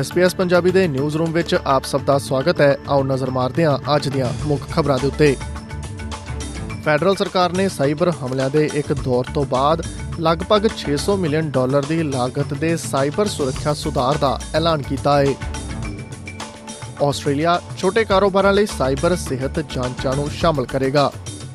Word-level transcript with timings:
SBS 0.00 0.36
Punjabi 0.36 0.70
ਦੇ 0.70 0.88
news 0.88 1.16
room 1.16 1.32
ਵਿੱਚ 1.32 1.56
ਆਪ 1.66 1.84
ਸਭ 1.84 2.00
ਦਾ 2.00 2.18
ਸਵਾਗਤ 2.18 2.60
ਹੈ। 2.60 2.78
ਆਓ 2.88 3.02
ਨਜ਼ਰ 3.02 3.30
ਮਾਰਦੇ 3.30 3.64
ਹਾਂ 3.64 3.96
ਅੱਜ 3.96 4.08
ਦੀਆਂ 4.08 4.46
ਮੁੱਖ 4.46 4.62
ਖਬਰਾਂ 4.70 4.98
ਦੇ 4.98 5.06
ਉੱਤੇ। 5.06 5.36
ਫੈਡਰਲ 6.84 7.16
ਸਰਕਾਰ 7.16 7.52
ਨੇ 7.52 7.68
ਸਾਈਬਰ 7.68 8.10
ਹਮਲਿਆਂ 8.10 8.50
ਦੇ 8.50 8.70
ਇੱਕ 8.74 8.92
ਦੌਰ 8.92 9.24
ਤੋਂ 9.34 9.44
ਬਾਅਦ 9.44 9.82
ਲਗਭਗ 10.20 10.68
600 10.76 11.16
ਮਿਲੀਅਨ 11.16 11.50
ਡਾਲਰ 11.50 11.84
ਦੀ 11.84 12.02
ਲਾਗਤ 12.02 12.54
ਦੇ 12.54 12.76
ਸਾਈਬਰ 12.76 13.26
ਸੁਰੱਖਿਆ 13.26 13.74
ਸੁਧਾਰ 13.74 14.18
ਦਾ 14.18 14.40
ਐਲਾਨ 14.54 14.82
ਕੀਤਾ 14.82 15.20
ਹੈ। 15.20 15.34
ਆਸਟ੍ਰੇਲੀਆ 17.02 17.60
ਛੋਟੇ 17.78 18.04
ਕਾਰੋਬਾਰਾਂ 18.04 18.52
ਲਈ 18.52 18.66
ਸਾਈਬਰ 18.66 19.16
ਸਿਹਤ 19.16 19.60
ਜਾਂਚਾਂ 19.60 20.16
ਨੂੰ 20.16 20.30
ਸ਼ਾਮਲ 20.30 20.66
ਕਰੇਗਾ। 20.66 21.12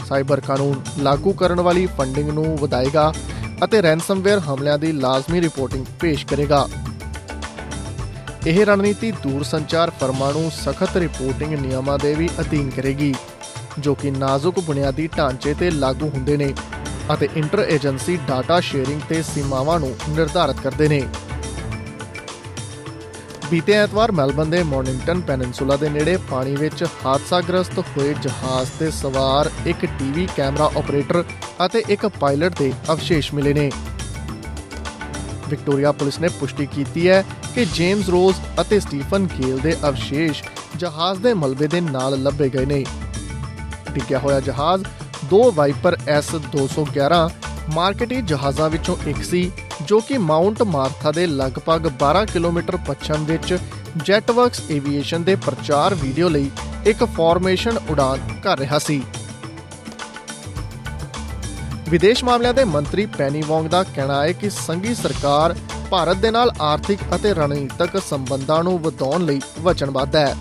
ਸਾਈਬਰ 0.10 0.40
ਕਾਨੂੰਨ 0.40 0.82
ਲਾਗੂ 1.00 1.34
ਕਰਨ 1.34 1.62
ਵਾਲੀ 1.62 1.86
ਫੰਡਿੰਗ 1.86 2.30
ਨੂੰ 2.30 2.58
ਵਧਾਏਗਾ 2.58 3.14
ਅਤੇ 3.64 3.82
ਰੈਂਸਮਵੇਅਰ 3.82 4.40
ਹਮਲਿਆਂ 4.40 4.80
ਦੀ 4.80 4.92
ਲਾਜ਼ਮੀ 4.92 5.42
ਰਿਪੋਰਟਿੰਗ 5.42 5.86
ਪੇਸ਼ 6.00 6.26
ਕਰੇਗਾ। 6.26 6.68
ਇਹ 8.48 8.66
ਰਣਨੀਤੀ 8.66 9.10
ਦੂਰ 9.12 9.44
ਸੰਚਾਰ 9.44 9.90
ਫਰਮਾਂ 10.00 10.32
ਨੂੰ 10.34 10.50
ਸਖਤ 10.52 10.98
ਰਿਪੋਰਟਿੰਗ 10.98 11.54
ਨਿਯਮਾਂ 11.54 11.98
ਦੇ 12.00 12.14
ਵੀ 12.16 12.28
ਅਧੀਨ 12.42 12.70
ਕਰੇਗੀ, 12.70 13.14
ਜੋ 13.80 13.94
ਕਿ 13.96 14.12
ਨਾਜ਼ੁਕ 14.12 14.60
ਬੁਨਿਆਦੀ 14.60 15.08
ਢਾਂਚੇ 15.18 15.54
ਤੇ 15.54 15.70
ਲਾਗੂ 15.72 16.10
ਹੁੰਦੇ 16.10 16.36
ਨੇ 16.38 16.54
ਅਤੇ 17.14 17.30
ਇੰਟਰ 17.36 17.60
ਏਜੰਸੀ 17.70 18.18
ਡਾਟਾ 18.28 18.60
ਸ਼ੇਅਰਿੰਗ 18.60 19.02
ਤੇ 19.10 19.22
ਸੀਮਾਵਾਂ 19.24 19.80
ਨੂੰ 19.80 19.96
ਨਿਰਧਾਰਤ 20.10 20.60
ਕਰਦੇ 20.60 20.88
ਨੇ। 20.88 21.02
ਬੀਤੇ 23.50 23.74
ਐਤਵਾਰ 23.74 24.12
ਮੈਲਬਨ 24.12 24.50
ਦੇ 24.50 24.62
ਮੌਰਨਿੰਗਟਨ 24.64 25.22
ਪੈਨਿਨਸੂਲਾ 25.22 25.76
ਦੇ 25.76 25.90
ਨੇੜੇ 25.90 26.18
ਪਾਣੀ 26.30 26.56
ਵਿੱਚ 26.56 26.84
ਹਾਦਸਾਗ੍ਰਸਤ 27.06 27.80
ਹੋਏ 27.98 28.14
ਜਹਾਜ਼ 28.14 28.70
ਤੇ 28.80 28.92
ਸਵਾਰ 28.92 29.50
ਇੱਕ 29.66 29.86
ਟੀਵੀ 30.00 30.28
ਕੈਮਰਾ 30.38 30.70
ਆਪਰੇਟਰ 30.78 31.24
ਅਤੇ 31.66 31.84
ਇੱਕ 31.90 32.08
ਪਾਇਲਟ 32.20 32.58
ਦੇ 32.60 32.72
ਅਵਸ਼ੇਸ਼ 32.92 33.34
ਮਿਲੇ 33.34 33.54
ਨੇ। 33.54 33.70
ਵਿਕਟੋਰੀਆ 35.50 35.92
ਪੁਲਿਸ 35.92 36.20
ਨੇ 36.20 36.28
ਪੁਸ਼ਟੀ 36.40 36.66
ਕੀਤੀ 36.66 37.08
ਹੈ 37.10 37.24
ਕਿ 37.56 37.66
ਜੇਮਸ 37.66 38.10
ਰੋਜ਼ 38.10 38.38
ਅਤੇ 38.62 38.80
ਸਟੀਫਨ 38.80 39.28
ਗੇਲ 39.40 39.58
ਦੇ 39.60 39.76
ਅਵਸ਼ੇਸ਼ 39.88 40.44
ਜਹਾਜ਼ 40.78 41.20
ਦੇ 41.20 41.34
ਮਲਬੇ 41.34 41.68
ਦੇ 41.68 41.82
ਨਾਲ 41.82 42.22
ਲੱਭੇ 42.24 42.50
ਗਏ 42.50 42.66
ਨੇ। 42.66 42.84
ਡਿੱਗਿਆ 43.92 44.20
ਹੋਇਆ 44.20 44.40
ਜਹਾਜ਼ 44.40 44.84
ਦੋ 45.26 45.52
ਵਾਈਪਰ 45.52 45.98
S211 46.18 47.30
ਮਾਰਕੀਟੀ 47.74 48.22
ਜਹਾਜ਼ਾਂ 48.22 48.70
ਵਿੱਚੋਂ 48.70 48.96
ਇੱਕ 49.08 49.24
ਸੀ, 49.24 49.52
ਜੋ 49.82 50.00
ਕਿ 50.00 50.18
ਮਾਉਂਟ 50.18 50.62
ਮਾਰਥਾ 50.64 51.12
ਦੇ 51.12 51.26
ਲਗਭਗ 51.28 51.88
12 52.00 52.26
ਕਿਲੋਮੀਟਰ 52.26 52.78
ਪੱਛਮ 52.78 53.26
ਵਿੱਚ 53.26 53.58
ਜੈਟਵਰਕਸ 54.06 54.62
ਏਵੀਏਸ਼ਨ 54.72 55.24
ਦੇ 55.24 55.36
ਪ੍ਰਚਾਰ 55.36 55.96
ਵੀਡੀਓ 55.96 56.30
ਲਈ 56.30 56.50
ਇੱਕ 56.86 57.04
ਫਾਰਮੇਸ਼ਨ 57.06 57.78
ਉਡਾਨ 57.90 58.20
ਕਰ 58.44 58.60
ਰਿਹਾ 58.60 58.80
ਸੀ। 58.80 59.02
ਵਿਦੇਸ਼ 61.90 62.24
ਮਾਮਲਿਆਂ 62.24 62.54
ਦੇ 62.54 62.64
ਮੰਤਰੀ 62.66 63.06
ਪੈਨੀ 63.18 63.42
ਵੋਂਗ 63.48 63.66
ਦਾ 63.70 63.82
ਕਹਿਣਾ 63.86 64.22
ਹੈ 64.24 64.32
ਕਿ 64.32 64.50
ਸੰਘੀ 64.50 64.94
ਸਰਕਾਰ 64.96 65.56
ਭਾਰਤ 65.90 66.18
ਦੇ 66.18 66.30
ਨਾਲ 66.32 66.52
ਆਰਥਿਕ 66.62 67.00
ਅਤੇ 67.16 67.34
ਰਣਨੀਤਕ 67.34 67.98
ਸੰਬੰਧਾਂ 68.04 68.64
ਨੂੰ 68.64 68.78
ਵਧਾਉਣ 68.82 69.26
ਲਈ 69.26 69.42
ਵਚਨਬੱਧ 69.62 70.16
ਹੈ, 70.16 70.36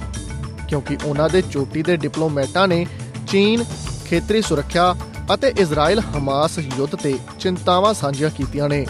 ਕਿਉਂਕਿ 0.69 0.97
ਉਹਨਾਂ 1.05 1.29
ਦੇ 1.29 1.43
ਚੋਟੀ 1.43 1.83
ਦੇ 1.83 1.97
ਡਿਪਲੋਮੈਟਾਂ 1.97 2.67
ਨੇ 2.69 2.87
ਚੀਨ, 3.29 3.65
ਖੇਤਰੀ 4.07 4.43
ਸੁਰੱਖਿਆ 4.43 4.95
ਅਤੇ 5.35 5.53
ਇਜ਼ਰਾਈਲ 5.59 6.01
ਹਮਾਸ 6.17 6.59
ਯੁੱਧ 6.59 6.95
ਤੇ 7.03 7.15
ਚਿੰਤਾਵਾਂ 7.41 7.93
ਸਾਂਝੀਆਂ 7.95 8.31
ਕੀਤੀਆਂ 8.31 8.69
ਨੇ। 8.69 8.85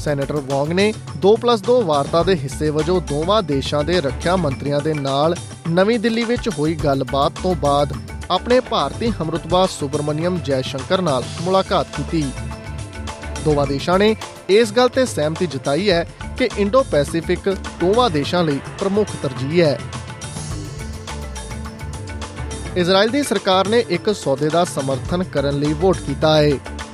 ਸੈਨੇਟਰ 0.00 0.36
ਵੋਂਗ 0.50 0.72
ਨੇ 0.72 0.92
2+2 1.22 1.80
ਵਾਰਤਾ 1.84 2.22
ਦੇ 2.22 2.34
ਹਿੱਸੇ 2.42 2.70
ਵਜੋਂ 2.70 3.00
ਦੋਵਾਂ 3.08 3.42
ਦੇਸ਼ਾਂ 3.44 3.84
ਦੇ 3.84 4.00
ਰੱਖਿਆ 4.00 4.36
ਮੰਤਰੀਆਂ 4.36 4.80
ਦੇ 4.80 4.94
ਨਾਲ 4.94 5.36
ਨਵੀਂ 5.68 5.98
ਦਿੱਲੀ 5.98 6.24
ਵਿੱਚ 6.24 6.48
ਹੋਈ 6.58 6.74
ਗੱਲਬਾਤ 6.74 7.40
ਤੋਂ 7.42 7.54
ਬਾਅਦ 7.54 7.92
ਆਪਣੇ 8.30 8.60
ਭਾਰਤੀ 8.60 9.10
ਹਮਰਤਬਾ 9.10 9.66
ਸੁਬਰਮਨੀਅਮ 9.66 10.38
ਜੈਸ਼ੰਕਰ 10.38 11.00
ਨਾਲ 11.02 11.24
ਮੁਲਾਕਾਤ 11.42 11.86
ਕੀਤੀ। 11.96 12.22
ਦੋਵਾਂ 13.44 13.66
ਦੇਸ਼ਾਂ 13.66 13.98
ਨੇ 13.98 14.14
ਇਸ 14.48 14.72
ਗੱਲ 14.72 14.88
ਤੇ 14.88 15.04
ਸਹਿਮਤੀ 15.06 15.46
ਜਤਾਈ 15.46 15.90
ਹੈ 15.90 16.06
ਕਿ 16.38 16.48
ਇੰਡੋ 16.58 16.82
ਪੈਸੀਫਿਕ 16.82 17.48
ਦੋਵਾਂ 17.80 18.10
ਦੇਸ਼ਾਂ 18.10 18.42
ਲਈ 18.44 18.58
ਪ੍ਰਮੁੱਖ 18.78 19.10
ਤਰਜੀਹ 19.22 19.64
ਹੈ। 19.64 19.78
ਇਜ਼ਰਾਈਲ 22.76 23.10
ਦੀ 23.10 23.22
ਸਰਕਾਰ 23.22 23.68
ਨੇ 23.68 23.84
ਇੱਕ 23.88 24.14
ਸੌਦੇ 24.14 24.48
ਦਾ 24.48 24.64
ਸਮਰਥਨ 24.64 25.22
ਕਰਨ 25.24 25.58
ਲਈ 25.58 25.72
ਵੋਟ 25.72 25.98
ਕੀਤਾ 25.98 26.36
ਹੈ, 26.36 26.50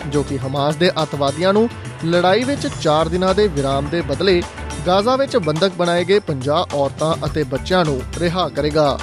ਜੋ 0.09 0.23
ਕਿ 0.23 0.39
ਹਮਾਸ 0.39 0.77
ਦੇ 0.77 0.91
ਅਤਵਾਦੀਆਂ 1.03 1.53
ਨੂੰ 1.53 1.69
ਲੜਾਈ 2.05 2.45
ਵਿੱਚ 2.45 2.67
4 2.81 3.09
ਦਿਨਾਂ 3.09 3.35
ਦੇ 3.35 3.49
ਵਿਰਾਮ 3.49 3.89
ਦੇ 3.89 4.01
ਬਦਲੇ 4.01 4.43
ਗਾਜ਼ਾ 4.87 5.17
ਵਿੱਚ 5.17 5.37
ਬੰਦਕ 5.37 5.73
ਬਣਾਏ 5.73 6.05
ਗਏ 6.05 6.19
50 6.19 6.63
ਔਰਤਾਂ 6.75 7.15
ਅਤੇ 7.27 7.43
ਬੱਚਿਆਂ 7.43 7.85
ਨੂੰ 7.85 8.01
ਰਿਹਾ 8.19 8.49
ਕਰੇਗਾ। 8.49 8.99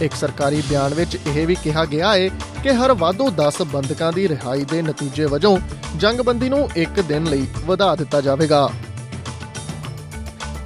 ਇੱਕ 0.00 0.14
ਸਰਕਾਰੀ 0.14 0.62
ਬਿਆਨ 0.68 0.94
ਵਿੱਚ 0.94 1.18
ਇਹ 1.26 1.46
ਵੀ 1.46 1.54
ਕਿਹਾ 1.54 1.84
ਗਿਆ 1.84 2.14
ਹੈ 2.14 2.28
ਕਿ 2.62 2.70
ਹਰ 2.70 2.92
ਵਾਧੂ 2.92 3.30
10 3.30 3.62
ਬੰਦਕਾਂ 3.62 4.12
ਦੀ 4.12 4.28
ਰਿਹਾਈ 4.28 4.64
ਦੇ 4.64 4.82
ਨਤੀਜੇ 4.82 5.24
ਵਜੋਂ 5.24 5.58
ਜੰਗਬੰਦੀ 5.96 6.48
ਨੂੰ 6.48 6.68
ਇੱਕ 6.76 7.00
ਦਿਨ 7.00 7.24
ਲਈ 7.24 7.46
ਵਧਾ 7.66 7.96
ਦਿੱਤਾ 7.96 8.20
ਜਾਵੇਗਾ। 8.20 8.70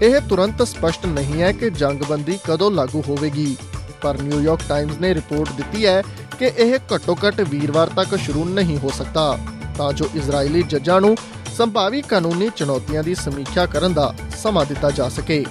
ਇਹ 0.02 0.20
ਤੁਰੰਤ 0.20 0.62
ਸਪਸ਼ਟ 0.62 1.06
ਨਹੀਂ 1.06 1.42
ਹੈ 1.42 1.52
ਕਿ 1.52 1.70
ਜੰਗਬੰਦੀ 1.70 2.38
ਕਦੋਂ 2.48 2.70
ਲਾਗੂ 2.70 3.04
ਹੋਵੇਗੀ, 3.08 3.56
ਪਰ 4.02 4.18
ਨਿਊਯਾਰਕ 4.18 4.60
ਟਾਈਮਜ਼ 4.68 4.98
ਨੇ 4.98 5.14
ਰਿਪੋਰਟ 5.14 5.52
ਦਿੱਤੀ 5.52 5.86
ਹੈ 5.86 6.02
ਕਿ 6.38 6.46
ਇਹ 6.46 6.78
ਘੱਟੋ-ਘੱਟ 6.94 7.40
ਵੀਰਵਾਰ 7.40 7.88
ਤੱਕ 7.88 8.18
ਸ਼ੁਰੂ 8.18 8.44
ਨਹੀਂ 8.44 8.78
ਹੋ 8.78 8.90
ਸਕਦਾ, 8.98 9.38
ਤਾਂ 9.78 9.92
ਜੋ 9.92 10.10
ਇਜ਼ਰਾਈਲੀ 10.14 10.62
ਜੱਜਾਂ 10.62 11.00
ਨੂੰ 11.00 11.16
ਸੰਭਾਵੀ 11.56 12.02
ਕਾਨੂੰਨੀ 12.02 12.50
ਚੁਣੌਤੀਆਂ 12.56 13.02
ਦੀ 13.02 13.14
ਸਮੀਖਿਆ 13.14 13.66
ਕਰਨ 13.66 13.92
ਦਾ 13.92 14.14
ਸਮਾਂ 14.38 14.66
ਦਿੱਤਾ 14.66 14.90
ਜਾ 14.90 15.08
ਸਕੇ। 15.08 15.44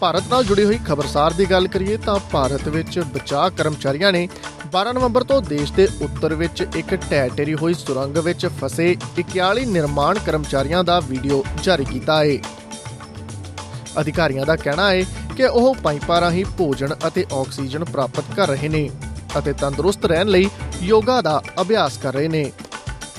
ਭਾਰਤ 0.00 0.22
ਨਾਲ 0.30 0.44
ਜੁੜੀ 0.44 0.64
ਹੋਈ 0.64 0.78
ਖਬਰਸਾਰ 0.86 1.32
ਦੀ 1.32 1.44
ਗੱਲ 1.44 1.66
ਕਰੀਏ 1.68 1.96
ਤਾਂ 1.96 2.18
ਭਾਰਤ 2.32 2.68
ਵਿੱਚ 2.68 2.98
ਬਚਾਅ 2.98 3.50
ਕਰਮਚਾਰੀਆਂ 3.50 4.12
ਨੇ 4.12 4.28
12 4.76 4.92
ਨਵੰਬਰ 4.92 5.24
ਤੋਂ 5.24 5.40
ਦੇਸ਼ 5.42 5.72
ਦੇ 5.72 5.88
ਉੱਤਰ 6.02 6.34
ਵਿੱਚ 6.34 6.66
ਇੱਕ 6.76 6.94
ਢਹਿ 6.94 7.28
ਢੇਰੀ 7.28 7.54
ਹੋਈ 7.54 7.74
ਸੁਰੰਗ 7.74 8.16
ਵਿੱਚ 8.16 8.46
ਫਸੇ 8.46 8.96
41 9.18 9.64
ਨਿਰਮਾਣ 9.66 10.18
ਕਰਮਚਾਰੀਆਂ 10.18 10.84
ਦਾ 10.84 11.00
ਵੀਡੀਓ 11.00 11.42
ਜਾਰੀ 11.62 11.84
ਕੀਤਾ 11.84 12.24
ਹੈ। 12.24 12.38
ਅਧਿਕਾਰੀਆਂ 14.00 14.46
ਦਾ 14.46 14.56
ਕਹਿਣਾ 14.56 14.90
ਹੈ 14.90 15.04
ਕਿ 15.36 15.46
ਉਹ 15.46 15.74
ਪਾਈਪਾਂ 15.74 16.20
ਰਾਹੀਂ 16.20 16.44
ਭੋਜਨ 16.58 16.94
ਅਤੇ 17.06 17.26
ਆਕਸੀਜਨ 17.32 17.84
ਪ੍ਰਾਪਤ 17.84 18.34
ਕਰ 18.36 18.48
ਰਹੇ 18.48 18.68
ਨੇ 18.68 18.90
ਅਤੇ 19.38 19.52
ਤੰਦਰੁਸਤ 19.52 20.06
ਰਹਿਣ 20.06 20.28
ਲਈ 20.28 20.48
ਯੋਗਾ 20.82 21.20
ਦਾ 21.20 21.42
ਅਭਿਆਸ 21.60 21.98
ਕਰ 21.98 22.14
ਰਹੇ 22.14 22.28
ਨੇ। 22.28 22.52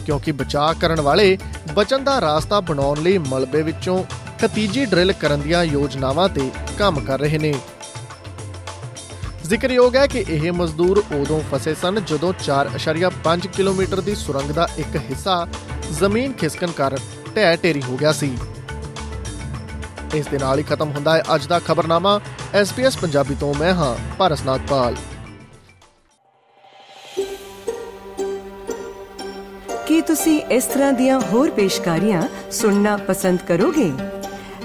ਕਿਉਂਕਿ 0.06 0.32
ਬਚਾਅ 0.32 0.74
ਕਰਨ 0.74 1.02
ਵਾਲੇ 1.02 1.38
ਬਚਨ 1.74 2.04
ਦਾ 2.04 2.22
ਰਾਸਤਾ 2.22 2.60
ਬਣਾਉਣ 2.60 3.02
ਲਈ 3.02 3.18
ਮਲਬੇ 3.18 3.62
ਵਿੱਚੋਂ 3.62 4.04
ਖਤੀਜੀ 4.42 4.86
ਡਰਿਲ 4.86 5.14
ਕਰਨ 5.14 5.42
ਦੀਆਂ 5.42 5.64
ਯੋਜਨਾਵਾਂ 5.64 6.30
ਤੇ 6.30 6.52
ਕੰਮ 6.78 7.00
ਕਰ 7.00 7.20
ਰਹੇ 7.20 7.38
ਨੇ। 7.38 7.54
ਜ਼ਿਕਰਯੋਗ 9.46 9.96
ਹੈ 9.96 10.08
ਕਿ 10.08 10.26
ਇਹ 10.30 10.52
ਮਜ਼ਦੂਰ 10.52 11.04
ਉਦੋਂ 11.16 11.42
ਫਸੇ 11.52 11.76
ਸਨ 11.76 12.06
ਜਦੋਂ 12.06 12.34
4.5 12.44 13.48
ਕਿਲੋਮੀਟਰ 13.48 14.02
ਦੀ 14.02 14.16
ਸੁਰੰਗ 14.16 14.52
ਦਾ 14.52 14.68
ਇੱਕ 14.78 14.96
ਹਿੱਸਾ 14.96 15.48
ਜ਼ਮੀਨ 15.92 16.34
ਖਿਸਕਣ 16.34 16.72
ਕਾਰਨ 16.72 16.98
ਢਹਿ 17.36 17.58
ਢੇਰੀ 17.58 17.82
ਹੋ 17.82 17.98
ਗਿਆ 17.98 18.12
ਸੀ। 18.12 18.38
ਇਸ 20.16 20.28
ਦੇ 20.28 20.38
ਨਾਲ 20.38 20.60
ਹੀ 20.60 20.64
ਖਤਮ 20.64 20.90
ਹੁੰਦਾ 20.90 21.16
ਹੈ 21.18 21.24
ਅੱਜ 21.36 21.46
ਦਾ 21.46 21.60
ਖਬਰਨਾਮਾ। 21.60 22.20
ਐਸਪੀਐਸ 22.54 22.98
ਪੰਜਾਬੀ 22.98 23.36
ਤੋਂ 23.40 23.54
ਮੈਂ 23.54 23.74
ਹਾਂ 23.74 23.96
ਪਾਰਸ 24.18 24.42
ਨਾਗਪਾਲ। 24.42 24.96
ਕੀ 29.88 30.02
ਤੁਸੀਂ 30.02 30.42
ਇਸ 30.42 30.66
ਤਰ੍ਹਾਂ 30.66 30.94
ਦੀਆਂ 30.94 31.22
ਹੋਰ 31.22 31.52
ਪੇਸ਼ਕਾਰੀਆਂ 31.52 32.52
ਸੁਣਨਾ 32.52 32.98
ਪਸੰਦ 32.98 33.40
ਕਰੋਗੇ? 33.48 33.92